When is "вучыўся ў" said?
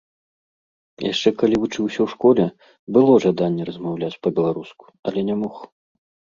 1.65-2.15